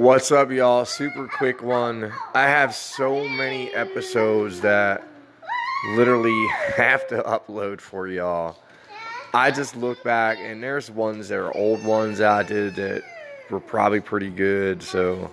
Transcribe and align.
What's 0.00 0.32
up, 0.32 0.50
y'all? 0.50 0.86
Super 0.86 1.28
quick 1.28 1.62
one. 1.62 2.10
I 2.32 2.44
have 2.44 2.74
so 2.74 3.28
many 3.28 3.70
episodes 3.74 4.62
that 4.62 5.06
literally 5.88 6.48
have 6.74 7.06
to 7.08 7.22
upload 7.22 7.82
for 7.82 8.08
y'all. 8.08 8.56
I 9.34 9.50
just 9.50 9.76
look 9.76 10.02
back 10.02 10.38
and 10.40 10.62
there's 10.62 10.90
ones 10.90 11.28
that 11.28 11.38
are 11.38 11.54
old 11.54 11.84
ones 11.84 12.16
that 12.16 12.30
I 12.30 12.42
did 12.44 12.76
that 12.76 13.02
were 13.50 13.60
probably 13.60 14.00
pretty 14.00 14.30
good, 14.30 14.82
so 14.82 15.30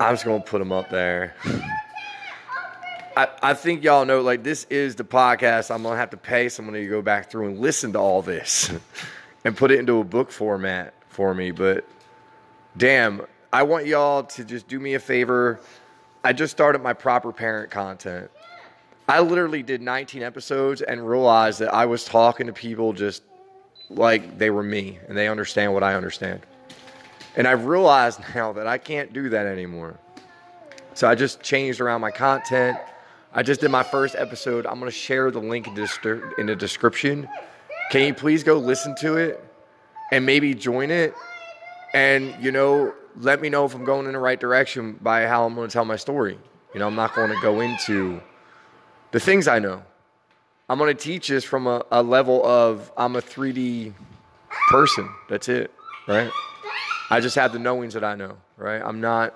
I'm 0.00 0.14
just 0.14 0.24
gonna 0.24 0.40
put 0.42 0.58
them 0.58 0.72
up 0.72 0.90
there. 0.90 1.36
I, 3.16 3.28
I 3.40 3.54
think 3.54 3.84
y'all 3.84 4.04
know 4.04 4.20
like 4.20 4.42
this 4.42 4.64
is 4.64 4.96
the 4.96 5.04
podcast. 5.04 5.72
I'm 5.72 5.84
gonna 5.84 5.96
have 5.96 6.10
to 6.10 6.16
pay 6.16 6.48
someone 6.48 6.74
to 6.74 6.84
go 6.88 7.02
back 7.02 7.30
through 7.30 7.46
and 7.50 7.60
listen 7.60 7.92
to 7.92 8.00
all 8.00 8.20
this 8.20 8.72
and 9.44 9.56
put 9.56 9.70
it 9.70 9.78
into 9.78 10.00
a 10.00 10.04
book 10.04 10.32
format 10.32 10.92
for 11.08 11.36
me. 11.36 11.52
But 11.52 11.86
damn, 12.76 13.24
I 13.54 13.62
want 13.62 13.86
y'all 13.86 14.24
to 14.24 14.44
just 14.44 14.66
do 14.66 14.80
me 14.80 14.94
a 14.94 14.98
favor. 14.98 15.60
I 16.24 16.32
just 16.32 16.50
started 16.50 16.82
my 16.82 16.92
proper 16.92 17.30
parent 17.32 17.70
content. 17.70 18.28
I 19.08 19.20
literally 19.20 19.62
did 19.62 19.80
19 19.80 20.24
episodes 20.24 20.82
and 20.82 21.08
realized 21.08 21.60
that 21.60 21.72
I 21.72 21.86
was 21.86 22.04
talking 22.04 22.48
to 22.48 22.52
people 22.52 22.92
just 22.92 23.22
like 23.90 24.38
they 24.38 24.50
were 24.50 24.64
me 24.64 24.98
and 25.06 25.16
they 25.16 25.28
understand 25.28 25.72
what 25.72 25.84
I 25.84 25.94
understand. 25.94 26.40
And 27.36 27.46
I've 27.46 27.66
realized 27.66 28.18
now 28.34 28.52
that 28.54 28.66
I 28.66 28.76
can't 28.76 29.12
do 29.12 29.28
that 29.28 29.46
anymore. 29.46 30.00
So 30.94 31.08
I 31.08 31.14
just 31.14 31.40
changed 31.40 31.80
around 31.80 32.00
my 32.00 32.10
content. 32.10 32.76
I 33.32 33.44
just 33.44 33.60
did 33.60 33.70
my 33.70 33.84
first 33.84 34.16
episode. 34.16 34.66
I'm 34.66 34.80
going 34.80 34.90
to 34.90 34.98
share 34.98 35.30
the 35.30 35.38
link 35.38 35.68
in, 35.68 35.76
in 36.38 36.46
the 36.46 36.56
description. 36.56 37.28
Can 37.92 38.04
you 38.04 38.14
please 38.14 38.42
go 38.42 38.58
listen 38.58 38.96
to 38.96 39.16
it 39.16 39.44
and 40.10 40.26
maybe 40.26 40.54
join 40.54 40.90
it? 40.90 41.14
And, 41.92 42.34
you 42.42 42.50
know, 42.50 42.92
let 43.16 43.40
me 43.40 43.48
know 43.48 43.64
if 43.64 43.74
I'm 43.74 43.84
going 43.84 44.06
in 44.06 44.12
the 44.12 44.18
right 44.18 44.38
direction 44.38 44.98
by 45.00 45.26
how 45.26 45.44
I'm 45.44 45.54
going 45.54 45.68
to 45.68 45.72
tell 45.72 45.84
my 45.84 45.96
story. 45.96 46.38
You 46.72 46.80
know, 46.80 46.86
I'm 46.86 46.96
not 46.96 47.14
going 47.14 47.30
to 47.30 47.40
go 47.40 47.60
into 47.60 48.20
the 49.12 49.20
things 49.20 49.46
I 49.46 49.58
know. 49.58 49.82
I'm 50.68 50.78
going 50.78 50.94
to 50.94 51.02
teach 51.02 51.28
this 51.28 51.44
from 51.44 51.66
a, 51.66 51.84
a 51.90 52.02
level 52.02 52.44
of 52.44 52.90
I'm 52.96 53.16
a 53.16 53.22
3D 53.22 53.92
person. 54.70 55.08
That's 55.28 55.48
it, 55.48 55.70
right? 56.08 56.30
I 57.10 57.20
just 57.20 57.36
have 57.36 57.52
the 57.52 57.58
knowings 57.58 57.94
that 57.94 58.02
I 58.02 58.14
know, 58.14 58.36
right? 58.56 58.82
I'm 58.82 59.00
not. 59.00 59.34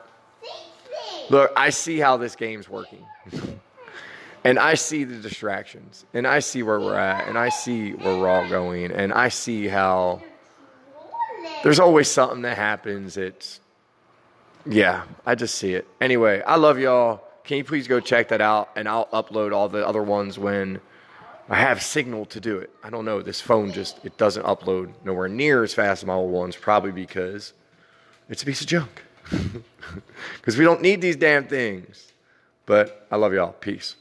Look, 1.30 1.52
I 1.54 1.70
see 1.70 1.98
how 1.98 2.16
this 2.16 2.34
game's 2.34 2.68
working. 2.68 3.04
and 4.44 4.58
I 4.58 4.74
see 4.74 5.04
the 5.04 5.16
distractions. 5.16 6.06
And 6.14 6.26
I 6.26 6.38
see 6.40 6.62
where 6.62 6.80
we're 6.80 6.96
at. 6.96 7.28
And 7.28 7.36
I 7.36 7.50
see 7.50 7.92
where 7.92 8.16
we're 8.16 8.28
all 8.28 8.48
going. 8.48 8.90
And 8.90 9.12
I 9.12 9.28
see 9.28 9.68
how 9.68 10.22
there's 11.62 11.78
always 11.78 12.08
something 12.08 12.42
that 12.42 12.56
happens. 12.56 13.18
It's, 13.18 13.60
yeah, 14.68 15.04
I 15.24 15.34
just 15.34 15.54
see 15.54 15.74
it. 15.74 15.86
Anyway, 16.00 16.42
I 16.42 16.56
love 16.56 16.78
y'all. 16.78 17.22
Can 17.44 17.56
you 17.56 17.64
please 17.64 17.88
go 17.88 18.00
check 18.00 18.28
that 18.28 18.40
out? 18.40 18.70
And 18.76 18.88
I'll 18.88 19.06
upload 19.06 19.54
all 19.54 19.68
the 19.68 19.86
other 19.86 20.02
ones 20.02 20.38
when 20.38 20.80
I 21.48 21.56
have 21.56 21.82
signal 21.82 22.26
to 22.26 22.40
do 22.40 22.58
it. 22.58 22.70
I 22.84 22.90
don't 22.90 23.04
know. 23.06 23.22
This 23.22 23.40
phone 23.40 23.72
just, 23.72 24.04
it 24.04 24.18
doesn't 24.18 24.44
upload 24.44 24.92
nowhere 25.04 25.28
near 25.28 25.64
as 25.64 25.72
fast 25.72 26.02
as 26.02 26.06
my 26.06 26.12
old 26.14 26.30
ones, 26.30 26.56
probably 26.56 26.92
because 26.92 27.54
it's 28.28 28.42
a 28.42 28.46
piece 28.46 28.60
of 28.60 28.66
junk. 28.66 29.02
Because 30.36 30.58
we 30.58 30.64
don't 30.64 30.82
need 30.82 31.00
these 31.00 31.16
damn 31.16 31.46
things. 31.46 32.12
But 32.66 33.06
I 33.10 33.16
love 33.16 33.32
y'all. 33.32 33.52
Peace. 33.52 33.96